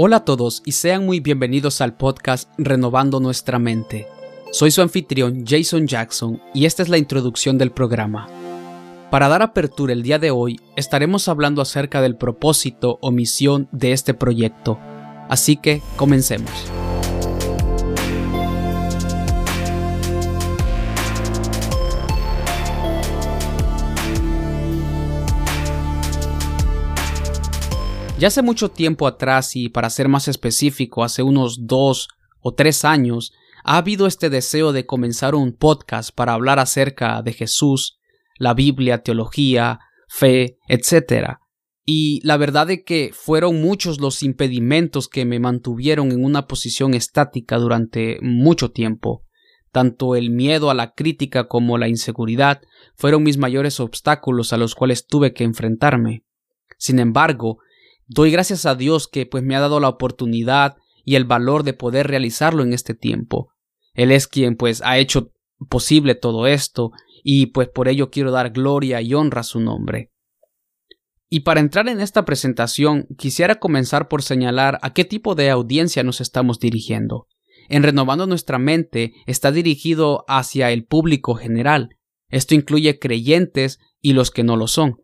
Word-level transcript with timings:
Hola 0.00 0.18
a 0.18 0.24
todos 0.24 0.62
y 0.64 0.70
sean 0.70 1.04
muy 1.04 1.18
bienvenidos 1.18 1.80
al 1.80 1.96
podcast 1.96 2.48
Renovando 2.56 3.18
nuestra 3.18 3.58
mente. 3.58 4.06
Soy 4.52 4.70
su 4.70 4.80
anfitrión 4.80 5.44
Jason 5.44 5.88
Jackson 5.88 6.40
y 6.54 6.66
esta 6.66 6.84
es 6.84 6.88
la 6.88 6.98
introducción 6.98 7.58
del 7.58 7.72
programa. 7.72 8.28
Para 9.10 9.26
dar 9.26 9.42
apertura 9.42 9.92
el 9.92 10.04
día 10.04 10.20
de 10.20 10.30
hoy 10.30 10.60
estaremos 10.76 11.26
hablando 11.26 11.60
acerca 11.60 12.00
del 12.00 12.14
propósito 12.14 13.00
o 13.02 13.10
misión 13.10 13.68
de 13.72 13.90
este 13.90 14.14
proyecto. 14.14 14.78
Así 15.28 15.56
que 15.56 15.82
comencemos. 15.96 16.52
Ya 28.18 28.26
hace 28.26 28.42
mucho 28.42 28.68
tiempo 28.68 29.06
atrás 29.06 29.54
y 29.54 29.68
para 29.68 29.88
ser 29.90 30.08
más 30.08 30.26
específico, 30.26 31.04
hace 31.04 31.22
unos 31.22 31.68
dos 31.68 32.08
o 32.40 32.52
tres 32.52 32.84
años, 32.84 33.32
ha 33.62 33.76
habido 33.76 34.08
este 34.08 34.28
deseo 34.28 34.72
de 34.72 34.86
comenzar 34.86 35.36
un 35.36 35.52
podcast 35.52 36.12
para 36.12 36.32
hablar 36.32 36.58
acerca 36.58 37.22
de 37.22 37.32
Jesús, 37.32 38.00
la 38.36 38.54
Biblia, 38.54 39.04
teología, 39.04 39.78
fe, 40.08 40.58
etc. 40.66 41.36
Y 41.84 42.20
la 42.26 42.36
verdad 42.36 42.68
es 42.72 42.80
que 42.84 43.12
fueron 43.12 43.60
muchos 43.62 44.00
los 44.00 44.24
impedimentos 44.24 45.06
que 45.06 45.24
me 45.24 45.38
mantuvieron 45.38 46.10
en 46.10 46.24
una 46.24 46.48
posición 46.48 46.94
estática 46.94 47.56
durante 47.58 48.18
mucho 48.20 48.72
tiempo. 48.72 49.22
Tanto 49.70 50.16
el 50.16 50.30
miedo 50.30 50.70
a 50.70 50.74
la 50.74 50.92
crítica 50.92 51.46
como 51.46 51.78
la 51.78 51.86
inseguridad 51.86 52.62
fueron 52.96 53.22
mis 53.22 53.38
mayores 53.38 53.78
obstáculos 53.78 54.52
a 54.52 54.56
los 54.56 54.74
cuales 54.74 55.06
tuve 55.06 55.32
que 55.32 55.44
enfrentarme. 55.44 56.24
Sin 56.78 56.98
embargo, 56.98 57.58
Doy 58.08 58.30
gracias 58.30 58.64
a 58.64 58.74
Dios 58.74 59.06
que 59.06 59.26
pues 59.26 59.44
me 59.44 59.54
ha 59.54 59.60
dado 59.60 59.80
la 59.80 59.88
oportunidad 59.88 60.76
y 61.04 61.14
el 61.14 61.24
valor 61.24 61.62
de 61.62 61.74
poder 61.74 62.06
realizarlo 62.06 62.62
en 62.62 62.72
este 62.72 62.94
tiempo. 62.94 63.52
Él 63.92 64.10
es 64.10 64.26
quien 64.26 64.56
pues 64.56 64.82
ha 64.82 64.98
hecho 64.98 65.30
posible 65.68 66.14
todo 66.14 66.46
esto 66.46 66.90
y 67.22 67.46
pues 67.46 67.68
por 67.68 67.86
ello 67.86 68.10
quiero 68.10 68.30
dar 68.30 68.50
gloria 68.50 69.02
y 69.02 69.12
honra 69.12 69.42
a 69.42 69.44
su 69.44 69.60
nombre. 69.60 70.10
Y 71.28 71.40
para 71.40 71.60
entrar 71.60 71.86
en 71.88 72.00
esta 72.00 72.24
presentación 72.24 73.06
quisiera 73.18 73.56
comenzar 73.56 74.08
por 74.08 74.22
señalar 74.22 74.78
a 74.80 74.94
qué 74.94 75.04
tipo 75.04 75.34
de 75.34 75.50
audiencia 75.50 76.02
nos 76.02 76.22
estamos 76.22 76.58
dirigiendo. 76.58 77.26
En 77.68 77.82
Renovando 77.82 78.26
nuestra 78.26 78.58
mente 78.58 79.12
está 79.26 79.52
dirigido 79.52 80.24
hacia 80.26 80.70
el 80.70 80.86
público 80.86 81.34
general. 81.34 81.96
Esto 82.30 82.54
incluye 82.54 82.98
creyentes 82.98 83.78
y 84.00 84.14
los 84.14 84.30
que 84.30 84.42
no 84.42 84.56
lo 84.56 84.66
son. 84.66 84.96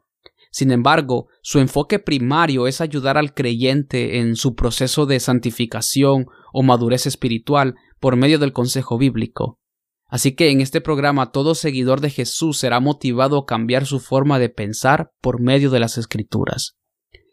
Sin 0.54 0.70
embargo, 0.70 1.26
su 1.42 1.58
enfoque 1.58 1.98
primario 1.98 2.68
es 2.68 2.80
ayudar 2.80 3.18
al 3.18 3.34
creyente 3.34 4.20
en 4.20 4.36
su 4.36 4.54
proceso 4.54 5.04
de 5.04 5.18
santificación 5.18 6.26
o 6.52 6.62
madurez 6.62 7.06
espiritual 7.06 7.74
por 7.98 8.14
medio 8.14 8.38
del 8.38 8.52
consejo 8.52 8.96
bíblico. 8.96 9.58
Así 10.06 10.36
que 10.36 10.50
en 10.50 10.60
este 10.60 10.80
programa 10.80 11.32
todo 11.32 11.56
seguidor 11.56 12.00
de 12.00 12.10
Jesús 12.10 12.56
será 12.56 12.78
motivado 12.78 13.36
a 13.36 13.46
cambiar 13.46 13.84
su 13.84 13.98
forma 13.98 14.38
de 14.38 14.48
pensar 14.48 15.10
por 15.20 15.40
medio 15.40 15.70
de 15.70 15.80
las 15.80 15.98
escrituras. 15.98 16.76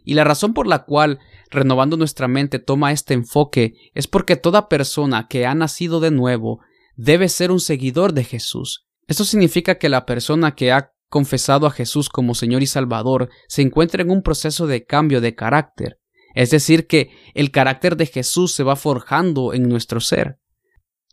Y 0.04 0.16
la 0.16 0.24
razón 0.24 0.56
por 0.56 0.66
la 0.66 0.86
cual 0.86 1.20
renovando 1.52 1.98
nuestra 1.98 2.28
mente 2.28 2.58
toma 2.58 2.92
este 2.92 3.14
enfoque 3.14 3.76
es 3.94 4.08
porque 4.08 4.36
toda 4.36 4.68
persona 4.68 5.28
que 5.28 5.46
ha 5.46 5.54
nacido 5.54 6.00
de 6.00 6.10
nuevo 6.10 6.62
debe 6.96 7.30
ser 7.30 7.52
un 7.52 7.60
seguidor 7.60 8.14
de 8.14 8.24
Jesús. 8.24 8.88
Esto 9.06 9.26
significa 9.26 9.76
que 9.76 9.90
la 9.90 10.08
persona 10.08 10.56
que 10.56 10.72
ha 10.72 10.92
confesado 11.12 11.68
a 11.68 11.72
Jesús 11.72 12.10
como 12.10 12.34
Señor 12.34 12.64
y 12.64 12.68
Salvador 12.68 13.30
se 13.50 13.62
encuentra 13.62 14.02
en 14.02 14.10
un 14.10 14.24
proceso 14.24 14.66
de 14.66 14.86
cambio 14.86 15.20
de 15.20 15.36
carácter, 15.36 16.00
es 16.34 16.50
decir, 16.50 16.88
que 16.88 17.12
el 17.34 17.52
carácter 17.52 17.98
de 17.98 18.06
Jesús 18.06 18.54
se 18.54 18.64
va 18.64 18.78
forjando 18.78 19.54
en 19.54 19.68
nuestro 19.68 20.00
ser. 20.00 20.40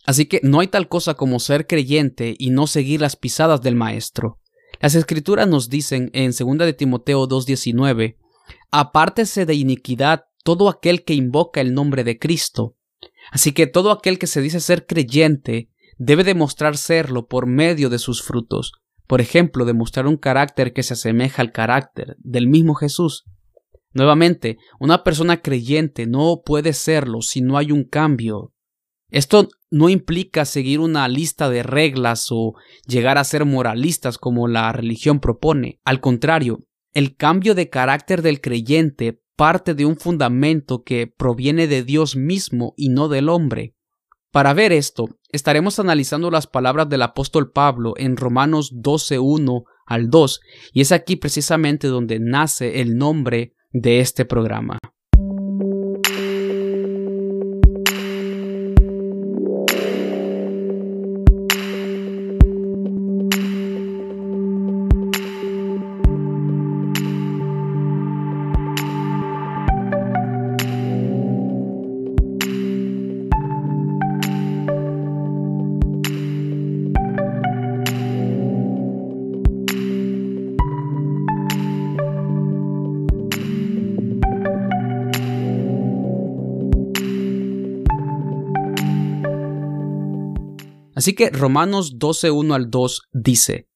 Así 0.06 0.26
que 0.26 0.40
no 0.44 0.60
hay 0.60 0.68
tal 0.68 0.88
cosa 0.88 1.14
como 1.14 1.40
ser 1.40 1.66
creyente 1.66 2.36
y 2.38 2.50
no 2.50 2.68
seguir 2.68 3.00
las 3.00 3.16
pisadas 3.16 3.60
del 3.60 3.74
Maestro. 3.74 4.38
Las 4.80 4.94
Escrituras 4.94 5.48
nos 5.48 5.68
dicen 5.68 6.10
en 6.14 6.30
2 6.30 6.58
de 6.58 6.72
Timoteo 6.72 7.28
2.19, 7.28 8.16
apártese 8.70 9.46
de 9.46 9.54
iniquidad 9.54 10.26
todo 10.44 10.68
aquel 10.68 11.04
que 11.04 11.14
invoca 11.14 11.60
el 11.60 11.74
nombre 11.74 12.04
de 12.04 12.20
Cristo. 12.20 12.76
Así 13.32 13.50
que 13.50 13.66
todo 13.66 13.90
aquel 13.90 14.20
que 14.20 14.28
se 14.28 14.40
dice 14.40 14.60
ser 14.60 14.86
creyente 14.86 15.70
debe 15.98 16.22
demostrar 16.22 16.76
serlo 16.76 17.26
por 17.26 17.46
medio 17.46 17.90
de 17.90 17.98
sus 17.98 18.22
frutos. 18.22 18.72
Por 19.08 19.20
ejemplo, 19.22 19.64
demostrar 19.64 20.06
un 20.06 20.18
carácter 20.18 20.72
que 20.72 20.84
se 20.84 20.92
asemeja 20.92 21.42
al 21.42 21.50
carácter 21.50 22.16
del 22.18 22.46
mismo 22.46 22.74
Jesús. 22.74 23.24
Nuevamente, 23.94 24.58
una 24.78 25.02
persona 25.02 25.40
creyente 25.40 26.06
no 26.06 26.42
puede 26.44 26.74
serlo 26.74 27.22
si 27.22 27.40
no 27.40 27.56
hay 27.56 27.72
un 27.72 27.84
cambio. 27.84 28.52
Esto 29.10 29.48
no 29.70 29.88
implica 29.88 30.44
seguir 30.44 30.80
una 30.80 31.08
lista 31.08 31.48
de 31.48 31.62
reglas 31.62 32.26
o 32.30 32.52
llegar 32.86 33.16
a 33.16 33.24
ser 33.24 33.46
moralistas 33.46 34.18
como 34.18 34.46
la 34.46 34.70
religión 34.72 35.20
propone. 35.20 35.80
Al 35.84 36.00
contrario, 36.00 36.60
el 36.92 37.16
cambio 37.16 37.54
de 37.54 37.70
carácter 37.70 38.20
del 38.20 38.42
creyente 38.42 39.22
parte 39.36 39.74
de 39.74 39.86
un 39.86 39.96
fundamento 39.96 40.82
que 40.82 41.06
proviene 41.06 41.66
de 41.66 41.82
Dios 41.82 42.14
mismo 42.14 42.74
y 42.76 42.90
no 42.90 43.08
del 43.08 43.30
hombre. 43.30 43.74
Para 44.30 44.52
ver 44.52 44.72
esto, 44.72 45.08
estaremos 45.30 45.78
analizando 45.78 46.30
las 46.30 46.46
palabras 46.46 46.88
del 46.88 47.02
apóstol 47.02 47.50
Pablo 47.50 47.94
en 47.96 48.16
Romanos 48.16 48.72
12.1 48.74 49.64
al 49.86 50.10
2, 50.10 50.40
y 50.72 50.82
es 50.82 50.92
aquí 50.92 51.16
precisamente 51.16 51.88
donde 51.88 52.20
nace 52.20 52.80
el 52.80 52.96
nombre 52.96 53.54
de 53.70 54.00
este 54.00 54.24
programa. 54.26 54.78
Así 90.98 91.12
que 91.12 91.30
Romanos 91.30 91.96
12.1 91.96 92.56
al 92.56 92.70
2 92.70 93.02
dice, 93.12 93.68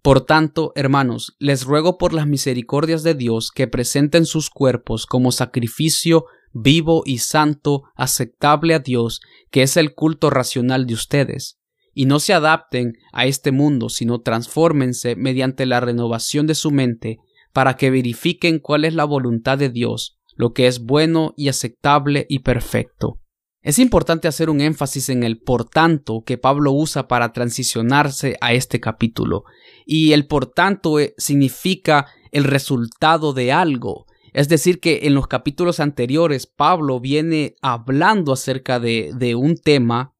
Por 0.00 0.22
tanto, 0.24 0.72
hermanos, 0.74 1.36
les 1.38 1.64
ruego 1.64 1.98
por 1.98 2.14
las 2.14 2.26
misericordias 2.26 3.02
de 3.02 3.12
Dios 3.12 3.50
que 3.50 3.68
presenten 3.68 4.24
sus 4.24 4.48
cuerpos 4.48 5.04
como 5.04 5.32
sacrificio 5.32 6.24
vivo 6.54 7.02
y 7.04 7.18
santo, 7.18 7.82
aceptable 7.94 8.72
a 8.72 8.78
Dios, 8.78 9.20
que 9.50 9.60
es 9.60 9.76
el 9.76 9.92
culto 9.94 10.30
racional 10.30 10.86
de 10.86 10.94
ustedes, 10.94 11.58
y 11.92 12.06
no 12.06 12.20
se 12.20 12.32
adapten 12.32 12.94
a 13.12 13.26
este 13.26 13.52
mundo, 13.52 13.90
sino 13.90 14.22
transfórmense 14.22 15.14
mediante 15.14 15.66
la 15.66 15.80
renovación 15.80 16.46
de 16.46 16.54
su 16.54 16.70
mente, 16.70 17.18
para 17.52 17.76
que 17.76 17.90
verifiquen 17.90 18.60
cuál 18.60 18.86
es 18.86 18.94
la 18.94 19.04
voluntad 19.04 19.58
de 19.58 19.68
Dios, 19.68 20.16
lo 20.36 20.54
que 20.54 20.68
es 20.68 20.80
bueno 20.80 21.34
y 21.36 21.50
aceptable 21.50 22.24
y 22.30 22.38
perfecto. 22.38 23.18
Es 23.62 23.78
importante 23.78 24.26
hacer 24.26 24.50
un 24.50 24.60
énfasis 24.60 25.08
en 25.08 25.22
el 25.22 25.38
por 25.38 25.64
tanto 25.64 26.24
que 26.24 26.36
Pablo 26.36 26.72
usa 26.72 27.06
para 27.06 27.32
transicionarse 27.32 28.36
a 28.40 28.52
este 28.52 28.80
capítulo. 28.80 29.44
Y 29.86 30.12
el 30.12 30.26
por 30.26 30.46
tanto 30.46 30.98
eh, 30.98 31.14
significa 31.16 32.06
el 32.32 32.44
resultado 32.44 33.32
de 33.32 33.52
algo. 33.52 34.06
Es 34.32 34.48
decir, 34.48 34.80
que 34.80 35.00
en 35.04 35.14
los 35.14 35.28
capítulos 35.28 35.78
anteriores 35.78 36.46
Pablo 36.46 36.98
viene 36.98 37.54
hablando 37.62 38.32
acerca 38.32 38.80
de, 38.80 39.12
de 39.14 39.36
un 39.36 39.56
tema 39.56 40.12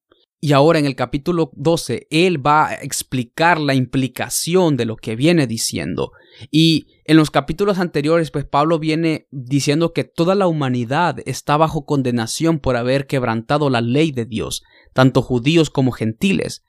y 0.45 0.55
ahora 0.55 0.81
en 0.81 0.87
el 0.87 0.97
capítulo 0.97 1.53
12 1.55 2.09
él 2.11 2.45
va 2.45 2.67
a 2.67 2.75
explicar 2.75 3.61
la 3.61 3.75
implicación 3.75 4.77
de 4.77 4.87
lo 4.87 4.97
que 4.97 5.15
viene 5.15 5.47
diciendo. 5.47 6.11
Y 6.51 6.89
en 7.05 7.17
los 7.17 7.31
capítulos 7.31 7.79
anteriores, 7.79 8.33
pues 8.33 8.45
Pablo 8.45 8.81
viene 8.81 9.29
diciendo 9.31 9.93
que 9.93 10.03
toda 10.03 10.35
la 10.35 10.49
humanidad 10.49 11.19
está 11.27 11.57
bajo 11.57 11.87
condenación 11.87 12.59
por 12.59 12.75
haber 12.75 13.07
quebrantado 13.07 13.71
la 13.71 13.81
ley 13.81 14.11
de 14.11 14.25
Dios, 14.25 14.65
tanto 14.93 15.23
judíos 15.23 15.71
como 15.71 15.93
gentiles. 15.93 16.65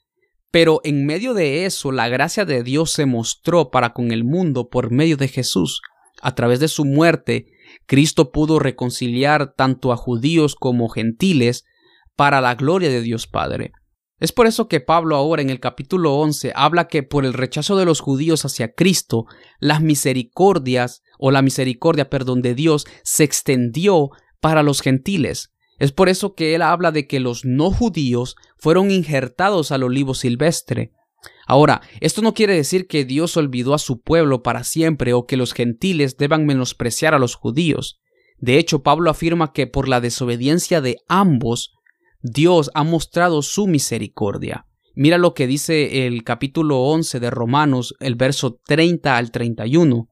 Pero 0.52 0.80
en 0.84 1.08
medio 1.08 1.34
de 1.34 1.66
eso, 1.66 1.92
la 1.92 2.10
gracia 2.10 2.46
de 2.46 2.62
Dios 2.62 2.92
se 2.92 3.08
mostró 3.08 3.72
para 3.72 3.94
con 3.94 4.12
el 4.12 4.24
mundo 4.24 4.70
por 4.70 4.92
medio 4.92 5.18
de 5.18 5.30
Jesús. 5.30 5.82
A 6.22 6.36
través 6.36 6.60
de 6.60 6.68
su 6.68 6.86
muerte, 6.86 7.48
Cristo 7.88 8.32
pudo 8.32 8.60
reconciliar 8.60 9.56
tanto 9.56 9.92
a 9.92 9.98
judíos 9.98 10.54
como 10.54 10.90
gentiles 10.90 11.66
para 12.16 12.42
la 12.42 12.56
gloria 12.56 12.90
de 12.90 13.02
Dios 13.02 13.28
Padre. 13.28 13.72
Es 14.20 14.32
por 14.32 14.48
eso 14.48 14.68
que 14.68 14.80
Pablo 14.80 15.16
ahora 15.16 15.42
en 15.42 15.50
el 15.50 15.60
capítulo 15.60 16.16
11 16.16 16.54
habla 16.56 16.88
que 16.88 17.04
por 17.04 17.26
el 17.26 17.34
rechazo 17.34 17.76
de 17.76 17.86
los 17.86 18.00
judíos 18.00 18.46
hacia 18.46 18.74
Cristo, 18.74 19.26
las 19.60 19.82
misericordias 19.82 21.02
o 21.20 21.32
la 21.32 21.42
misericordia, 21.42 22.10
perdón, 22.10 22.42
de 22.42 22.56
Dios 22.56 22.86
se 23.04 23.24
extendió 23.24 24.12
para 24.40 24.64
los 24.64 24.82
gentiles. 24.82 25.54
Es 25.80 25.92
por 25.92 26.08
eso 26.08 26.36
que 26.36 26.56
él 26.56 26.62
habla 26.62 26.92
de 26.92 27.08
que 27.08 27.20
los 27.20 27.44
no 27.44 27.72
judíos 27.72 28.36
fueron 28.58 28.92
injertados 28.92 29.72
al 29.72 29.84
olivo 29.84 30.14
silvestre. 30.14 30.94
Ahora, 31.46 31.82
esto 32.00 32.22
no 32.22 32.34
quiere 32.34 32.56
decir 32.56 32.88
que 32.88 33.06
Dios 33.06 33.36
olvidó 33.36 33.74
a 33.74 33.80
su 33.80 34.02
pueblo 34.02 34.44
para 34.44 34.64
siempre 34.64 35.14
o 35.14 35.26
que 35.26 35.38
los 35.38 35.54
gentiles 35.54 36.18
deban 36.18 36.46
menospreciar 36.46 37.14
a 37.14 37.20
los 37.20 37.36
judíos. 37.36 38.00
De 38.38 38.58
hecho, 38.58 38.84
Pablo 38.84 39.10
afirma 39.10 39.52
que 39.52 39.68
por 39.68 39.88
la 39.88 40.00
desobediencia 40.00 40.80
de 40.82 40.98
ambos, 41.08 41.74
Dios 42.24 42.72
ha 42.74 42.84
mostrado 42.84 43.42
su 43.42 43.68
misericordia. 43.68 44.66
Mira 44.96 45.18
lo 45.18 45.34
que 45.34 45.46
dice 45.46 46.08
el 46.08 46.24
capítulo 46.24 46.80
11 46.84 47.20
de 47.20 47.30
Romanos, 47.30 47.96
el 48.00 48.16
verso 48.16 48.60
30 48.66 49.18
al 49.18 49.32
31. 49.32 50.08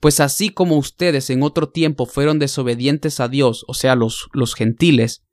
Pues 0.00 0.20
así 0.20 0.48
como 0.48 0.78
ustedes 0.78 1.28
en 1.28 1.42
otro 1.42 1.68
tiempo 1.68 2.06
fueron 2.06 2.38
desobedientes 2.38 3.20
a 3.20 3.28
Dios, 3.28 3.64
o 3.68 3.74
sea, 3.74 3.96
los, 3.96 4.28
los 4.32 4.54
gentiles, 4.54 5.24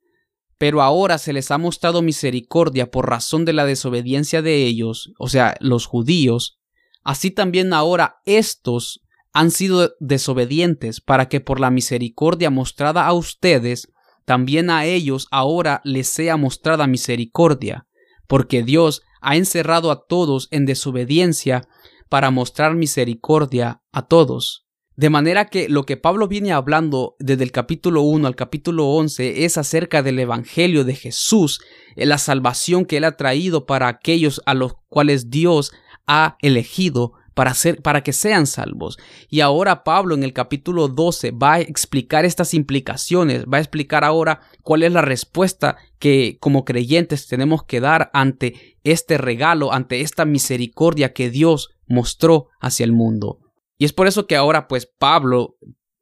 pero 0.58 0.82
ahora 0.82 1.16
se 1.16 1.32
les 1.32 1.50
ha 1.50 1.56
mostrado 1.56 2.02
misericordia 2.02 2.90
por 2.90 3.08
razón 3.08 3.46
de 3.46 3.54
la 3.54 3.64
desobediencia 3.64 4.42
de 4.42 4.66
ellos, 4.66 5.12
o 5.18 5.28
sea, 5.28 5.56
los 5.60 5.86
judíos, 5.86 6.58
así 7.02 7.30
también 7.30 7.72
ahora 7.72 8.16
estos 8.26 9.00
han 9.32 9.50
sido 9.50 9.94
desobedientes 10.00 11.00
para 11.00 11.28
que 11.28 11.40
por 11.40 11.60
la 11.60 11.70
misericordia 11.70 12.50
mostrada 12.50 13.06
a 13.06 13.12
ustedes, 13.14 13.88
también 14.24 14.70
a 14.70 14.84
ellos 14.84 15.28
ahora 15.30 15.80
les 15.84 16.08
sea 16.08 16.36
mostrada 16.36 16.86
misericordia, 16.86 17.86
porque 18.26 18.62
Dios 18.62 19.02
ha 19.20 19.36
encerrado 19.36 19.90
a 19.90 20.06
todos 20.06 20.48
en 20.50 20.66
desobediencia 20.66 21.66
para 22.08 22.30
mostrar 22.30 22.74
misericordia 22.74 23.82
a 23.92 24.02
todos. 24.02 24.64
De 24.96 25.10
manera 25.10 25.46
que 25.46 25.68
lo 25.68 25.84
que 25.84 25.96
Pablo 25.96 26.28
viene 26.28 26.52
hablando 26.52 27.16
desde 27.18 27.42
el 27.42 27.50
capítulo 27.50 28.02
1 28.02 28.28
al 28.28 28.36
capítulo 28.36 28.86
11 28.90 29.44
es 29.44 29.58
acerca 29.58 30.02
del 30.02 30.20
Evangelio 30.20 30.84
de 30.84 30.94
Jesús, 30.94 31.60
la 31.96 32.18
salvación 32.18 32.84
que 32.84 32.98
Él 32.98 33.04
ha 33.04 33.16
traído 33.16 33.66
para 33.66 33.88
aquellos 33.88 34.40
a 34.46 34.54
los 34.54 34.74
cuales 34.88 35.30
Dios 35.30 35.72
ha 36.06 36.36
elegido 36.40 37.14
para, 37.34 37.52
ser, 37.54 37.82
para 37.82 38.02
que 38.02 38.12
sean 38.12 38.46
salvos. 38.46 38.98
Y 39.28 39.40
ahora 39.40 39.84
Pablo 39.84 40.14
en 40.14 40.22
el 40.22 40.32
capítulo 40.32 40.88
12 40.88 41.32
va 41.32 41.54
a 41.54 41.60
explicar 41.60 42.24
estas 42.24 42.54
implicaciones, 42.54 43.44
va 43.44 43.58
a 43.58 43.60
explicar 43.60 44.04
ahora 44.04 44.40
cuál 44.62 44.82
es 44.84 44.92
la 44.92 45.02
respuesta 45.02 45.76
que 45.98 46.38
como 46.40 46.64
creyentes 46.64 47.26
tenemos 47.26 47.64
que 47.64 47.80
dar 47.80 48.10
ante 48.12 48.78
este 48.84 49.18
regalo, 49.18 49.72
ante 49.72 50.00
esta 50.00 50.24
misericordia 50.24 51.12
que 51.12 51.30
Dios 51.30 51.70
mostró 51.86 52.48
hacia 52.60 52.84
el 52.84 52.92
mundo. 52.92 53.40
Y 53.76 53.84
es 53.84 53.92
por 53.92 54.06
eso 54.06 54.26
que 54.26 54.36
ahora 54.36 54.68
pues 54.68 54.86
Pablo 54.86 55.56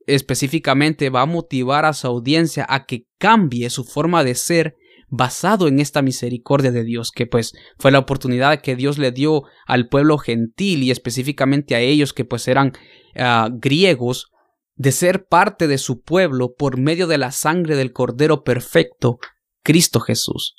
específicamente 0.06 1.10
va 1.10 1.22
a 1.22 1.26
motivar 1.26 1.84
a 1.84 1.92
su 1.92 2.06
audiencia 2.06 2.66
a 2.68 2.84
que 2.84 3.06
cambie 3.18 3.70
su 3.70 3.84
forma 3.84 4.24
de 4.24 4.34
ser 4.34 4.76
basado 5.14 5.68
en 5.68 5.78
esta 5.78 6.00
misericordia 6.00 6.72
de 6.72 6.84
Dios, 6.84 7.12
que 7.12 7.26
pues 7.26 7.52
fue 7.78 7.92
la 7.92 7.98
oportunidad 7.98 8.62
que 8.62 8.76
Dios 8.76 8.96
le 8.96 9.12
dio 9.12 9.42
al 9.66 9.88
pueblo 9.88 10.16
gentil 10.16 10.82
y 10.82 10.90
específicamente 10.90 11.74
a 11.74 11.80
ellos 11.80 12.14
que 12.14 12.24
pues 12.24 12.48
eran 12.48 12.72
ah, 13.14 13.50
griegos, 13.52 14.32
de 14.74 14.90
ser 14.90 15.26
parte 15.26 15.68
de 15.68 15.76
su 15.76 16.00
pueblo 16.00 16.54
por 16.54 16.78
medio 16.78 17.06
de 17.06 17.18
la 17.18 17.30
sangre 17.30 17.76
del 17.76 17.92
Cordero 17.92 18.42
Perfecto, 18.42 19.18
Cristo 19.62 20.00
Jesús. 20.00 20.56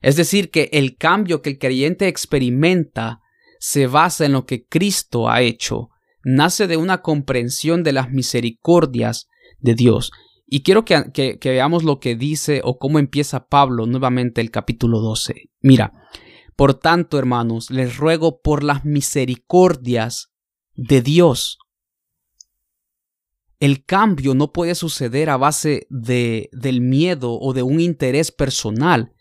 Es 0.00 0.16
decir, 0.16 0.50
que 0.50 0.68
el 0.72 0.96
cambio 0.96 1.40
que 1.40 1.50
el 1.50 1.58
creyente 1.58 2.08
experimenta 2.08 3.20
se 3.60 3.86
basa 3.86 4.26
en 4.26 4.32
lo 4.32 4.46
que 4.46 4.66
Cristo 4.66 5.30
ha 5.30 5.42
hecho, 5.42 5.90
nace 6.24 6.66
de 6.66 6.76
una 6.76 7.02
comprensión 7.02 7.84
de 7.84 7.92
las 7.92 8.10
misericordias 8.10 9.28
de 9.60 9.76
Dios. 9.76 10.10
Y 10.54 10.64
quiero 10.64 10.84
que, 10.84 11.38
veamos 11.42 11.82
lo 11.82 11.98
que 11.98 12.14
dice 12.14 12.60
o 12.62 12.78
cómo 12.78 12.98
empieza 12.98 13.48
Pablo 13.48 13.86
nuevamente 13.86 14.42
el 14.42 14.50
capítulo 14.50 15.00
12. 15.00 15.48
Mira, 15.62 15.94
por 16.56 16.74
tanto, 16.74 17.18
hermanos, 17.18 17.70
les 17.70 17.96
ruego 17.96 18.42
por 18.42 18.62
las 18.62 18.84
misericordias 18.84 20.30
de 20.74 21.00
Dios. 21.00 21.56
El 23.60 23.86
cambio 23.86 24.34
no 24.34 24.52
puede 24.52 24.74
suceder 24.74 25.30
a 25.30 25.38
base 25.38 25.86
de, 25.88 26.50
del 26.52 26.82
miedo 26.82 27.38
o 27.40 27.54
de 27.54 27.62
un 27.62 27.80
interés 27.80 28.30
personal 28.30 29.14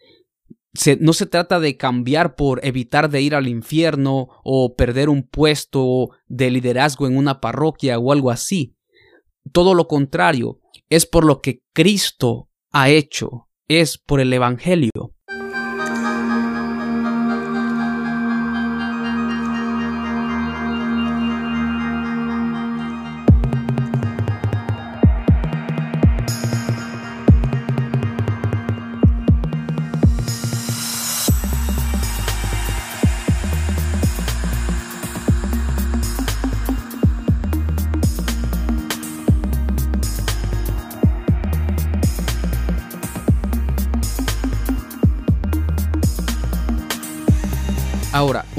no 1.00 1.14
se 1.14 1.26
trata 1.26 1.60
de 1.60 1.76
cambiar 1.76 2.36
por 2.36 2.66
evitar 2.66 3.10
de 3.10 3.22
ir 3.22 3.36
al 3.36 3.48
infierno 3.48 4.30
o 4.44 4.76
perder 4.76 5.10
un 5.10 5.24
puesto 5.24 6.12
de 6.28 6.50
liderazgo 6.50 7.08
en 7.08 7.18
una 7.18 7.42
parroquia 7.42 8.00
o 8.00 8.12
algo 8.12 8.32
así. 8.32 8.76
Todo 9.52 9.74
lo 9.74 9.88
contrario, 9.88 10.60
es 10.90 11.06
por 11.06 11.26
lo 11.26 11.42
que 11.42 11.64
Cristo 11.74 12.50
ha 12.72 12.90
hecho, 12.90 13.50
es 13.68 13.98
por 13.98 14.20
el 14.20 14.32
Evangelio. 14.34 14.91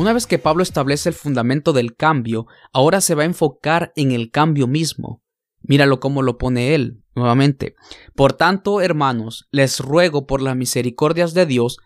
Una 0.02 0.12
vez 0.12 0.26
que 0.26 0.38
Pablo 0.38 0.62
establece 0.62 1.08
el 1.08 1.14
fundamento 1.14 1.72
del 1.72 1.94
cambio, 1.94 2.46
ahora 2.72 3.00
se 3.00 3.14
va 3.14 3.22
a 3.22 3.26
enfocar 3.26 3.92
en 3.94 4.10
el 4.10 4.30
cambio 4.30 4.66
mismo. 4.66 5.22
Míralo 5.60 6.00
cómo 6.00 6.22
lo 6.22 6.38
pone 6.38 6.74
él, 6.74 7.04
nuevamente. 7.14 7.76
Por 8.16 8.32
tanto, 8.32 8.80
hermanos, 8.80 9.48
les 9.52 9.78
ruego 9.78 10.26
por 10.26 10.42
las 10.42 10.56
misericordias 10.56 11.34
de 11.34 11.46
Dios 11.46 11.78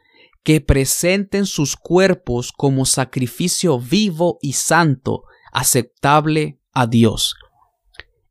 que 0.42 0.62
presenten 0.62 1.44
sus 1.44 1.76
cuerpos 1.76 2.52
como 2.52 2.86
sacrificio 2.86 3.78
vivo 3.78 4.38
y 4.40 4.54
santo, 4.54 5.24
aceptable 5.52 6.58
a 6.72 6.86
Dios. 6.86 7.36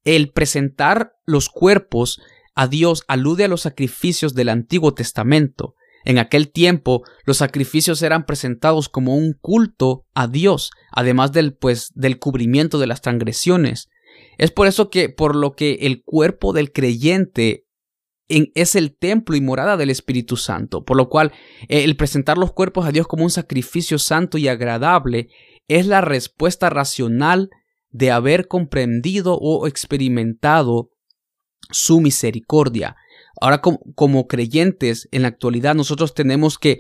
El 0.04 0.32
presentar 0.32 1.16
los 1.26 1.50
cuerpos 1.50 2.22
a 2.56 2.68
Dios 2.68 3.04
alude 3.08 3.44
a 3.44 3.50
los 3.50 3.62
sacrificios 3.62 4.34
del 4.34 4.50
Antiguo 4.50 4.96
Testamento, 4.96 5.76
en 6.06 6.20
aquel 6.20 6.52
tiempo, 6.52 7.04
los 7.26 7.38
sacrificios 7.38 8.02
eran 8.04 8.26
presentados 8.26 8.90
como 8.90 9.16
un 9.16 9.34
culto 9.34 10.06
a 10.14 10.28
Dios, 10.28 10.72
además 10.92 11.32
del 11.32 11.56
pues 11.56 11.92
del 11.96 12.20
cubrimiento 12.20 12.80
de 12.80 12.88
las 12.88 13.02
transgresiones. 13.02 13.90
Es 14.38 14.52
por 14.52 14.68
eso 14.68 14.90
que 14.90 15.10
por 15.10 15.36
lo 15.36 15.56
que 15.56 15.80
el 15.82 16.04
cuerpo 16.04 16.54
del 16.54 16.72
creyente 16.72 17.66
es 18.28 18.76
el 18.76 18.96
templo 18.96 19.36
y 19.36 19.42
morada 19.42 19.78
del 19.78 19.90
Espíritu 19.90 20.38
Santo, 20.38 20.84
por 20.84 20.98
lo 20.98 21.10
cual 21.10 21.32
eh, 21.68 21.84
el 21.84 21.96
presentar 21.96 22.38
los 22.38 22.54
cuerpos 22.54 22.86
a 22.86 22.92
Dios 22.92 23.08
como 23.08 23.24
un 23.24 23.30
sacrificio 23.30 24.00
santo 24.00 24.38
y 24.38 24.48
agradable 24.48 25.30
es 25.68 25.88
la 25.88 26.02
respuesta 26.02 26.70
racional 26.70 27.50
de 27.90 28.12
haber 28.12 28.48
comprendido 28.48 29.38
o 29.40 29.68
experimentado 29.68 30.90
su 31.72 32.02
misericordia. 32.02 32.96
Ahora 33.40 33.62
como, 33.62 34.28
creyentes 34.28 35.08
en 35.12 35.24
la 35.24 35.28
actualidad 35.30 35.76
nosotros 35.76 36.14
tenemos 36.14 36.58
que 36.58 36.80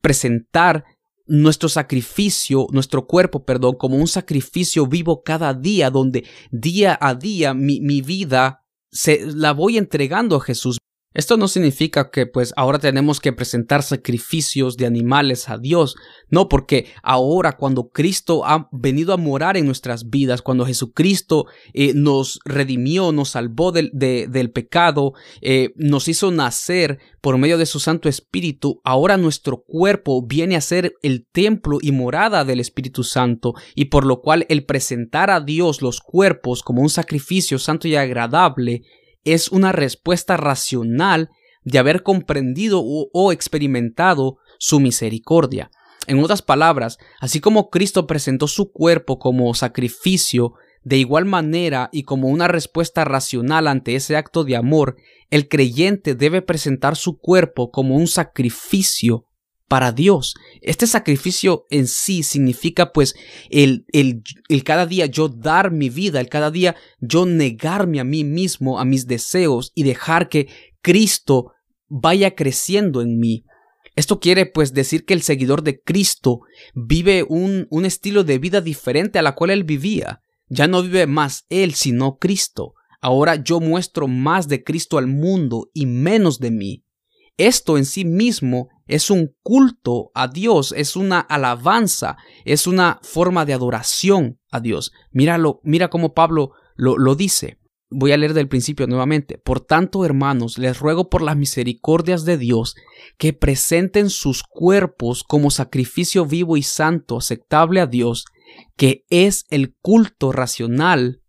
presentar 0.00 0.84
nuestro 1.26 1.68
sacrificio, 1.68 2.66
nuestro 2.72 3.06
cuerpo, 3.06 3.44
perdón, 3.44 3.76
como 3.78 3.96
un 3.96 4.08
sacrificio 4.08 4.86
vivo 4.86 5.22
cada 5.22 5.54
día, 5.54 5.90
donde 5.90 6.24
día 6.50 6.98
a 7.00 7.14
día 7.14 7.54
mi, 7.54 7.80
mi 7.80 8.02
vida 8.02 8.64
se 8.90 9.24
la 9.26 9.52
voy 9.52 9.78
entregando 9.78 10.36
a 10.36 10.40
Jesús. 10.40 10.78
Esto 11.14 11.36
no 11.36 11.48
significa 11.48 12.10
que 12.10 12.26
pues 12.26 12.52
ahora 12.56 12.78
tenemos 12.78 13.20
que 13.20 13.32
presentar 13.32 13.82
sacrificios 13.82 14.76
de 14.76 14.86
animales 14.86 15.48
a 15.48 15.58
Dios, 15.58 15.96
no, 16.30 16.48
porque 16.48 16.86
ahora 17.02 17.52
cuando 17.52 17.90
Cristo 17.90 18.46
ha 18.46 18.68
venido 18.72 19.12
a 19.12 19.18
morar 19.18 19.56
en 19.56 19.66
nuestras 19.66 20.08
vidas, 20.08 20.42
cuando 20.42 20.64
Jesucristo 20.64 21.46
eh, 21.74 21.92
nos 21.94 22.40
redimió, 22.44 23.12
nos 23.12 23.30
salvó 23.30 23.72
del, 23.72 23.90
del 23.92 24.50
pecado, 24.50 25.12
eh, 25.40 25.72
nos 25.76 26.08
hizo 26.08 26.30
nacer 26.30 26.98
por 27.20 27.36
medio 27.38 27.58
de 27.58 27.66
su 27.66 27.78
Santo 27.78 28.08
Espíritu, 28.08 28.80
ahora 28.82 29.16
nuestro 29.16 29.62
cuerpo 29.62 30.26
viene 30.26 30.56
a 30.56 30.60
ser 30.60 30.94
el 31.02 31.26
templo 31.30 31.78
y 31.80 31.92
morada 31.92 32.44
del 32.44 32.60
Espíritu 32.60 33.04
Santo, 33.04 33.54
y 33.74 33.86
por 33.86 34.06
lo 34.06 34.20
cual 34.22 34.46
el 34.48 34.64
presentar 34.64 35.30
a 35.30 35.40
Dios 35.40 35.82
los 35.82 36.00
cuerpos 36.00 36.62
como 36.62 36.82
un 36.82 36.90
sacrificio 36.90 37.58
santo 37.58 37.88
y 37.88 37.96
agradable 37.96 38.82
es 39.24 39.48
una 39.48 39.72
respuesta 39.72 40.36
racional 40.36 41.30
de 41.64 41.78
haber 41.78 42.02
comprendido 42.02 42.82
o, 42.82 43.32
experimentado 43.32 44.38
su 44.58 44.80
misericordia. 44.80 45.70
En 46.06 46.18
otras 46.18 46.42
palabras, 46.42 46.98
así 47.20 47.40
como 47.40 47.70
Cristo 47.70 48.06
presentó 48.06 48.48
su 48.48 48.72
cuerpo 48.72 49.18
como 49.18 49.54
sacrificio 49.54 50.54
De 50.84 50.96
igual 50.96 51.26
manera, 51.26 51.90
y 51.92 52.02
como 52.02 52.28
una 52.28 52.48
respuesta 52.48 53.04
racional 53.04 53.68
ante 53.68 53.94
ese 53.94 54.16
acto 54.16 54.42
de 54.42 54.56
amor, 54.56 54.96
el 55.30 55.48
creyente 55.48 56.16
debe 56.16 56.42
presentar 56.42 56.96
su 56.96 57.18
cuerpo 57.18 57.70
como 57.70 57.94
un 57.94 58.08
sacrificio 58.08 59.28
para 59.72 59.90
Dios. 59.90 60.34
Este 60.60 60.86
sacrificio 60.86 61.64
en 61.70 61.86
sí 61.86 62.22
significa 62.24 62.92
pues 62.92 63.14
el, 63.48 63.86
el, 63.94 64.22
el, 64.50 64.64
cada 64.64 64.84
día 64.84 65.06
yo 65.06 65.30
dar 65.30 65.70
mi 65.70 65.88
vida, 65.88 66.20
el 66.20 66.28
cada 66.28 66.50
día 66.50 66.76
yo 67.00 67.24
negarme 67.24 67.98
a 67.98 68.04
mí 68.04 68.22
mismo, 68.22 68.78
a 68.78 68.84
mis 68.84 69.06
deseos 69.06 69.72
y 69.74 69.84
dejar 69.84 70.28
que 70.28 70.50
Cristo 70.82 71.52
vaya 71.88 72.34
creciendo 72.34 73.00
en 73.00 73.18
mí. 73.18 73.46
Esto 73.96 74.20
quiere 74.20 74.44
pues 74.44 74.74
decir 74.74 75.06
que 75.06 75.14
el 75.14 75.22
seguidor 75.22 75.62
de 75.62 75.80
Cristo 75.80 76.40
vive 76.74 77.24
un, 77.26 77.66
un 77.70 77.86
estilo 77.86 78.24
de 78.24 78.38
vida 78.38 78.60
diferente 78.60 79.18
a 79.18 79.22
la 79.22 79.34
cual 79.34 79.52
él 79.52 79.64
vivía. 79.64 80.20
Ya 80.48 80.66
no 80.66 80.82
vive 80.82 81.06
más 81.06 81.46
él, 81.48 81.72
sino 81.72 82.18
Cristo. 82.18 82.74
Ahora 83.00 83.36
yo 83.36 83.58
muestro 83.58 84.06
más 84.06 84.48
de 84.48 84.64
Cristo 84.64 84.98
al 84.98 85.06
mundo 85.06 85.70
y 85.72 85.86
menos 85.86 86.40
de 86.40 86.50
mí. 86.50 86.84
Esto 87.38 87.78
en 87.78 87.86
sí 87.86 88.04
mismo 88.04 88.68
es 88.94 89.10
un 89.10 89.34
culto 89.42 90.10
a 90.14 90.28
Dios, 90.28 90.74
es 90.76 90.96
una 90.96 91.20
alabanza, 91.20 92.18
es 92.44 92.66
una 92.66 93.00
forma 93.02 93.46
de 93.46 93.54
adoración 93.54 94.38
a 94.50 94.60
Dios. 94.60 94.92
Míralo, 95.10 95.60
mira 95.64 95.88
cómo 95.88 96.12
Pablo 96.12 96.52
lo, 96.74 96.98
lo 96.98 97.14
dice. 97.14 97.58
Voy 97.88 98.12
a 98.12 98.18
leer 98.18 98.34
del 98.34 98.48
principio 98.48 98.86
nuevamente. 98.86 99.38
Por 99.38 99.60
tanto, 99.60 100.04
hermanos, 100.04 100.58
les 100.58 100.78
ruego 100.78 101.08
por 101.08 101.22
las 101.22 101.36
misericordias 101.36 102.26
de 102.26 102.36
Dios 102.36 102.74
que 103.16 103.32
presenten 103.32 104.10
sus 104.10 104.42
cuerpos 104.42 105.24
como 105.24 105.50
sacrificio 105.50 106.26
vivo 106.26 106.58
y 106.58 106.62
santo, 106.62 107.16
aceptable 107.16 107.80
a 107.80 107.86
Dios, 107.86 108.26
que 108.76 109.06
es 109.08 109.46
el 109.48 109.74
culto 109.80 110.32
racional 110.32 111.22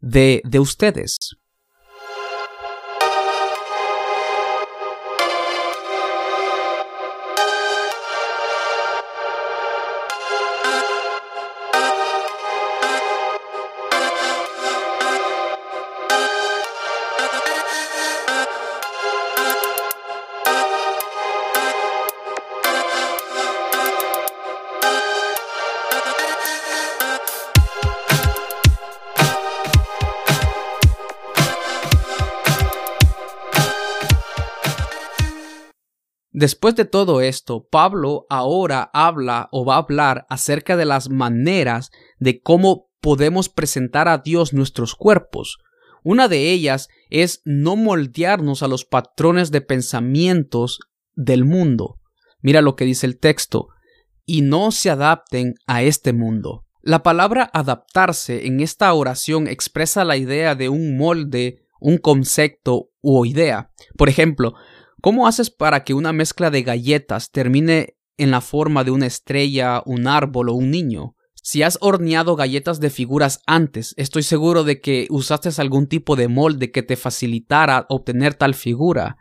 de, 0.00 0.42
de 0.44 0.58
ustedes. 0.58 1.37
Después 36.38 36.76
de 36.76 36.84
todo 36.84 37.20
esto, 37.20 37.66
Pablo 37.68 38.24
ahora 38.30 38.90
habla 38.92 39.48
o 39.50 39.64
va 39.64 39.74
a 39.74 39.78
hablar 39.78 40.24
acerca 40.28 40.76
de 40.76 40.84
las 40.84 41.10
maneras 41.10 41.90
de 42.20 42.40
cómo 42.40 42.92
podemos 43.00 43.48
presentar 43.48 44.06
a 44.06 44.18
Dios 44.18 44.52
nuestros 44.52 44.94
cuerpos. 44.94 45.58
Una 46.04 46.28
de 46.28 46.52
ellas 46.52 46.90
es 47.10 47.42
no 47.44 47.74
moldearnos 47.74 48.62
a 48.62 48.68
los 48.68 48.84
patrones 48.84 49.50
de 49.50 49.62
pensamientos 49.62 50.78
del 51.16 51.44
mundo. 51.44 51.98
Mira 52.40 52.62
lo 52.62 52.76
que 52.76 52.84
dice 52.84 53.06
el 53.06 53.18
texto, 53.18 53.70
y 54.24 54.42
no 54.42 54.70
se 54.70 54.90
adapten 54.90 55.54
a 55.66 55.82
este 55.82 56.12
mundo. 56.12 56.66
La 56.82 57.02
palabra 57.02 57.50
adaptarse 57.52 58.46
en 58.46 58.60
esta 58.60 58.94
oración 58.94 59.48
expresa 59.48 60.04
la 60.04 60.16
idea 60.16 60.54
de 60.54 60.68
un 60.68 60.96
molde, 60.96 61.64
un 61.80 61.98
concepto 61.98 62.90
o 63.00 63.26
idea. 63.26 63.72
Por 63.96 64.08
ejemplo, 64.08 64.54
¿Cómo 65.00 65.28
haces 65.28 65.50
para 65.50 65.84
que 65.84 65.94
una 65.94 66.12
mezcla 66.12 66.50
de 66.50 66.62
galletas 66.62 67.30
termine 67.30 67.96
en 68.16 68.32
la 68.32 68.40
forma 68.40 68.82
de 68.82 68.90
una 68.90 69.06
estrella, 69.06 69.80
un 69.86 70.08
árbol 70.08 70.48
o 70.48 70.54
un 70.54 70.72
niño? 70.72 71.14
Si 71.40 71.62
has 71.62 71.78
horneado 71.80 72.34
galletas 72.34 72.80
de 72.80 72.90
figuras 72.90 73.40
antes, 73.46 73.94
estoy 73.96 74.24
seguro 74.24 74.64
de 74.64 74.80
que 74.80 75.06
usaste 75.08 75.48
algún 75.58 75.86
tipo 75.86 76.16
de 76.16 76.26
molde 76.26 76.72
que 76.72 76.82
te 76.82 76.96
facilitara 76.96 77.86
obtener 77.88 78.34
tal 78.34 78.54
figura. 78.54 79.16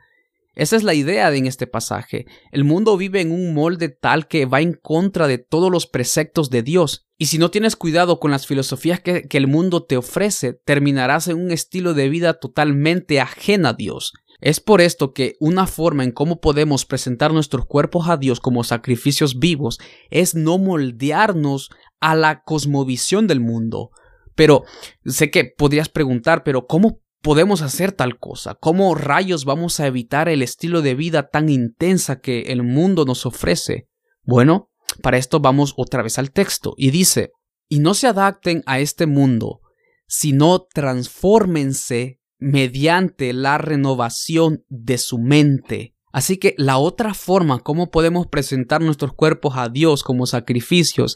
Esa 0.56 0.76
es 0.76 0.84
la 0.84 0.96
idea 0.96 1.34
en 1.34 1.46
este 1.46 1.68
pasaje. 1.68 2.26
El 2.52 2.64
mundo 2.64 2.98
vive 2.98 3.22
en 3.22 3.32
un 3.32 3.54
molde 3.54 3.90
tal 3.90 4.28
que 4.28 4.48
va 4.48 4.62
en 4.62 4.74
contra 4.74 5.28
de 5.28 5.38
todos 5.38 5.72
los 5.72 5.86
preceptos 5.86 6.50
de 6.50 6.64
Dios. 6.64 7.06
Y 7.20 7.28
si 7.28 7.38
no 7.38 7.52
tienes 7.52 7.76
cuidado 7.76 8.20
con 8.20 8.32
las 8.32 8.48
filosofías 8.48 9.00
que, 9.00 9.28
que 9.28 9.38
el 9.38 9.46
mundo 9.46 9.86
te 9.86 9.98
ofrece, 9.98 10.54
terminarás 10.54 11.28
en 11.28 11.38
un 11.38 11.52
estilo 11.52 11.94
de 11.94 12.10
vida 12.10 12.34
totalmente 12.34 13.22
ajena 13.22 13.70
a 13.70 13.74
Dios. 13.74 14.14
Es 14.40 14.60
por 14.60 14.82
esto 14.82 15.14
que 15.14 15.36
una 15.40 15.66
forma 15.66 16.04
en 16.04 16.12
cómo 16.12 16.40
podemos 16.40 16.86
presentar 16.86 17.34
nuestros 17.34 17.66
cuerpos 17.66 18.08
a 18.08 18.18
Dios 18.18 18.40
como 18.40 18.64
sacrificios 18.64 19.40
vivos 19.40 19.80
es 20.12 20.36
no 20.36 20.60
moldearnos 20.60 21.70
a 22.00 22.16
la 22.16 22.44
cosmovisión 22.44 23.26
del 23.26 23.40
mundo. 23.40 23.90
Pero 24.36 24.64
sé 25.06 25.32
que 25.32 25.46
podrías 25.46 25.90
preguntar, 25.90 26.44
pero 26.44 26.68
¿cómo 26.68 27.00
podemos 27.24 27.64
hacer 27.64 27.92
tal 27.92 28.20
cosa? 28.20 28.54
¿Cómo 28.54 28.94
rayos 28.94 29.44
vamos 29.44 29.80
a 29.80 29.88
evitar 29.88 30.30
el 30.30 30.44
estilo 30.44 30.84
de 30.84 30.94
vida 30.94 31.30
tan 31.30 31.50
intensa 31.50 32.20
que 32.20 32.42
el 32.42 32.62
mundo 32.62 33.06
nos 33.06 33.26
ofrece? 33.26 33.88
Bueno, 34.22 34.70
para 35.02 35.18
esto 35.18 35.40
vamos 35.40 35.74
otra 35.78 36.04
vez 36.04 36.20
al 36.20 36.32
texto 36.32 36.76
y 36.78 36.92
dice, 36.92 37.32
y 37.68 37.80
no 37.80 37.96
se 37.96 38.06
adapten 38.06 38.62
a 38.68 38.80
este 38.80 39.08
mundo, 39.08 39.62
sino 40.08 40.68
transfórmense 40.72 42.20
mediante 42.40 43.34
la 43.34 43.58
renovación 43.58 44.64
de 44.70 44.98
su 44.98 45.20
mente. 45.20 45.96
Así 46.12 46.38
que 46.38 46.56
la 46.58 46.78
otra 46.78 47.14
forma 47.14 47.60
como 47.60 47.92
podemos 47.92 48.28
presentar 48.28 48.82
nuestros 48.82 49.14
cuerpos 49.14 49.54
a 49.56 49.70
Dios 49.70 50.04
como 50.04 50.26
sacrificios 50.26 51.16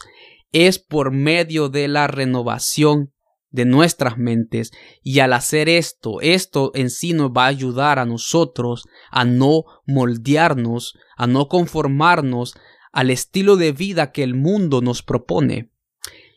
es 0.52 0.78
por 0.78 1.10
medio 1.10 1.68
de 1.68 1.88
la 1.88 2.06
renovación 2.06 3.12
de 3.50 3.64
nuestras 3.64 4.16
mentes 4.16 4.72
y 5.02 5.20
al 5.20 5.32
hacer 5.32 5.68
esto, 5.68 6.20
esto 6.20 6.72
en 6.74 6.90
sí 6.90 7.12
nos 7.12 7.30
va 7.30 7.44
a 7.44 7.48
ayudar 7.48 7.98
a 7.98 8.06
nosotros 8.06 8.84
a 9.10 9.24
no 9.24 9.64
moldearnos, 9.86 10.94
a 11.16 11.26
no 11.26 11.48
conformarnos 11.48 12.54
al 12.92 13.10
estilo 13.10 13.56
de 13.56 13.72
vida 13.72 14.12
que 14.12 14.22
el 14.22 14.34
mundo 14.34 14.80
nos 14.80 15.02
propone. 15.02 15.71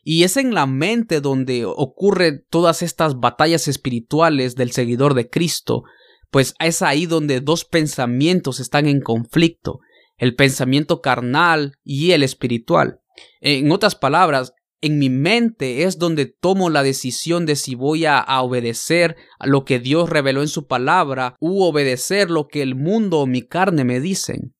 Y 0.08 0.24
es 0.24 0.38
en 0.38 0.54
la 0.54 0.68
mente 0.68 1.20
donde 1.20 1.66
ocurren 1.66 2.46
todas 2.52 2.84
estas 2.84 3.20
batallas 3.20 3.68
espirituales 3.68 4.56
del 4.56 4.72
seguidor 4.72 5.16
de 5.16 5.30
Cristo, 5.32 5.84
pues 6.30 6.54
es 6.60 6.84
ahí 6.84 7.08
donde 7.08 7.42
dos 7.42 7.66
pensamientos 7.66 8.60
están 8.60 8.86
en 8.86 9.02
conflicto, 9.02 9.80
el 10.18 10.36
pensamiento 10.36 11.02
carnal 11.02 11.74
y 11.84 12.12
el 12.12 12.22
espiritual. 12.22 13.00
En 13.42 13.72
otras 13.72 13.96
palabras, 13.96 14.54
en 14.82 15.00
mi 15.00 15.10
mente 15.10 15.84
es 15.84 15.98
donde 15.98 16.28
tomo 16.28 16.70
la 16.70 16.84
decisión 16.84 17.48
de 17.48 17.56
si 17.56 17.74
voy 17.74 18.06
a, 18.06 18.24
obedecer 18.42 19.16
a 19.40 19.48
lo 19.48 19.66
que 19.66 19.80
Dios 19.80 20.10
reveló 20.10 20.42
en 20.42 20.48
su 20.48 20.68
palabra 20.68 21.36
u 21.40 21.64
obedecer 21.64 22.30
lo 22.30 22.48
que 22.48 22.62
el 22.62 22.76
mundo 22.76 23.22
o 23.22 23.26
mi 23.26 23.42
carne 23.42 23.84
me 23.84 24.00
dicen. 24.00 24.55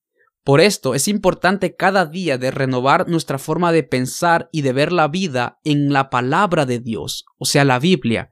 Por 0.46 0.60
esto 0.60 0.94
es 0.94 1.08
importante 1.08 1.74
cada 1.74 2.06
día 2.06 2.38
de 2.38 2.52
renovar 2.52 3.08
nuestra 3.08 3.36
forma 3.36 3.72
de 3.72 3.82
pensar 3.82 4.48
y 4.52 4.62
de 4.62 4.72
ver 4.72 4.92
la 4.92 5.08
vida 5.08 5.58
en 5.64 5.92
la 5.92 6.08
palabra 6.08 6.66
de 6.66 6.78
Dios, 6.78 7.24
o 7.36 7.44
sea, 7.44 7.64
la 7.64 7.80
Biblia. 7.80 8.30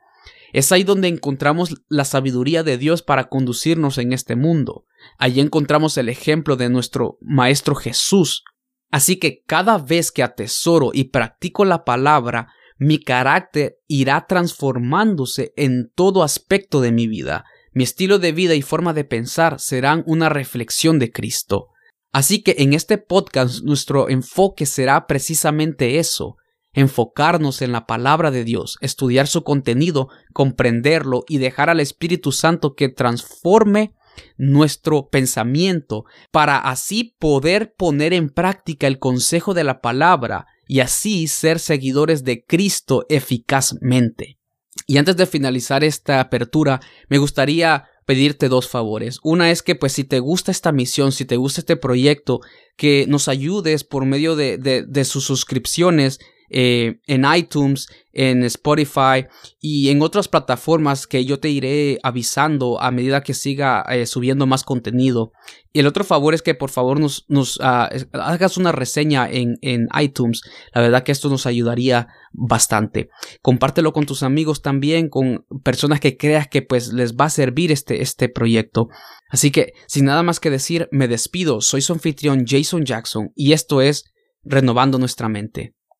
Es 0.52 0.70
ahí 0.70 0.84
donde 0.84 1.08
encontramos 1.08 1.74
la 1.88 2.04
sabiduría 2.04 2.62
de 2.62 2.78
Dios 2.78 3.02
para 3.02 3.28
conducirnos 3.28 3.98
en 3.98 4.12
este 4.12 4.36
mundo. 4.36 4.84
Allí 5.18 5.40
encontramos 5.40 5.98
el 5.98 6.08
ejemplo 6.08 6.54
de 6.54 6.68
nuestro 6.68 7.18
Maestro 7.20 7.74
Jesús. 7.74 8.44
Así 8.92 9.16
que 9.16 9.42
cada 9.44 9.78
vez 9.78 10.12
que 10.12 10.22
atesoro 10.22 10.92
y 10.94 11.10
practico 11.10 11.64
la 11.64 11.84
palabra, 11.84 12.46
mi 12.78 13.00
carácter 13.00 13.78
irá 13.88 14.26
transformándose 14.28 15.52
en 15.56 15.90
todo 15.92 16.22
aspecto 16.22 16.80
de 16.80 16.92
mi 16.92 17.08
vida. 17.08 17.44
Mi 17.72 17.82
estilo 17.82 18.20
de 18.20 18.30
vida 18.30 18.54
y 18.54 18.62
forma 18.62 18.92
de 18.92 19.02
pensar 19.02 19.58
serán 19.58 20.04
una 20.06 20.28
reflexión 20.28 21.00
de 21.00 21.10
Cristo. 21.10 21.70
Así 22.14 22.44
que 22.44 22.54
en 22.58 22.74
este 22.74 22.96
podcast 22.96 23.64
nuestro 23.64 24.08
enfoque 24.08 24.66
será 24.66 25.08
precisamente 25.08 25.98
eso, 25.98 26.36
enfocarnos 26.72 27.60
en 27.60 27.72
la 27.72 27.86
palabra 27.86 28.30
de 28.30 28.44
Dios, 28.44 28.78
estudiar 28.80 29.26
su 29.26 29.42
contenido, 29.42 30.08
comprenderlo 30.32 31.24
y 31.26 31.38
dejar 31.38 31.70
al 31.70 31.80
Espíritu 31.80 32.30
Santo 32.30 32.74
que 32.76 32.88
transforme 32.88 33.94
nuestro 34.36 35.08
pensamiento 35.08 36.04
para 36.30 36.58
así 36.58 37.16
poder 37.18 37.74
poner 37.76 38.12
en 38.12 38.30
práctica 38.30 38.86
el 38.86 39.00
consejo 39.00 39.52
de 39.52 39.64
la 39.64 39.80
palabra 39.80 40.46
y 40.68 40.78
así 40.78 41.26
ser 41.26 41.58
seguidores 41.58 42.22
de 42.22 42.44
Cristo 42.44 43.06
eficazmente. 43.08 44.38
Y 44.86 44.98
antes 44.98 45.16
de 45.16 45.26
finalizar 45.26 45.82
esta 45.82 46.20
apertura, 46.20 46.80
me 47.08 47.18
gustaría 47.18 47.88
pedirte 48.04 48.48
dos 48.48 48.68
favores. 48.68 49.18
Una 49.22 49.50
es 49.50 49.62
que 49.62 49.74
pues 49.74 49.92
si 49.92 50.04
te 50.04 50.20
gusta 50.20 50.50
esta 50.50 50.72
misión, 50.72 51.12
si 51.12 51.24
te 51.24 51.36
gusta 51.36 51.60
este 51.60 51.76
proyecto, 51.76 52.40
que 52.76 53.06
nos 53.08 53.28
ayudes 53.28 53.84
por 53.84 54.04
medio 54.04 54.36
de, 54.36 54.58
de, 54.58 55.04
sus 55.04 55.24
suscripciones 55.24 56.18
eh, 56.56 57.00
en 57.08 57.24
iTunes, 57.34 57.88
en 58.12 58.44
Spotify 58.44 59.26
y 59.60 59.88
en 59.88 60.02
otras 60.02 60.28
plataformas 60.28 61.08
que 61.08 61.24
yo 61.24 61.40
te 61.40 61.50
iré 61.50 61.98
avisando 62.04 62.80
a 62.80 62.92
medida 62.92 63.24
que 63.24 63.34
siga 63.34 63.84
eh, 63.90 64.06
subiendo 64.06 64.46
más 64.46 64.62
contenido. 64.62 65.32
Y 65.72 65.80
el 65.80 65.88
otro 65.88 66.04
favor 66.04 66.32
es 66.32 66.42
que 66.42 66.54
por 66.54 66.70
favor 66.70 67.00
nos, 67.00 67.58
ah, 67.60 67.90
hagas 68.12 68.56
una 68.56 68.70
reseña 68.70 69.28
en, 69.28 69.56
en 69.62 69.88
iTunes. 70.00 70.42
La 70.72 70.80
verdad 70.80 71.02
que 71.02 71.10
esto 71.10 71.28
nos 71.28 71.46
ayudaría 71.46 72.06
bastante. 72.32 73.08
Compártelo 73.42 73.92
con 73.92 74.06
tus 74.06 74.22
amigos 74.22 74.62
también, 74.62 75.08
con 75.08 75.44
personas 75.64 75.98
que 75.98 76.16
creas 76.16 76.46
que 76.46 76.62
pues 76.62 76.92
les 76.92 77.16
va 77.16 77.24
a 77.24 77.30
servir 77.30 77.72
este, 77.72 78.00
este 78.00 78.28
proyecto. 78.28 78.86
Así 79.28 79.50
que, 79.50 79.72
sin 79.88 80.04
nada 80.04 80.22
más 80.22 80.38
que 80.38 80.50
decir, 80.50 80.88
me 80.92 81.08
despido. 81.08 81.60
Soy 81.60 81.80
su 81.80 81.92
anfitrión 81.92 82.44
Jason 82.46 82.84
Jackson 82.84 83.32
y 83.34 83.54
esto 83.54 83.80
es 83.80 84.04
Renovando 84.44 84.98
nuestra 84.98 85.28
mente. 85.28 85.74